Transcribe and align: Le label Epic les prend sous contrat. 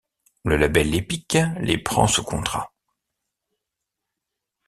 Le 0.45 0.57
label 0.57 0.95
Epic 0.95 1.37
les 1.59 1.77
prend 1.77 2.07
sous 2.07 2.23
contrat. 2.23 2.73